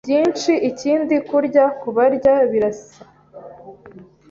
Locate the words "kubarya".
1.81-2.35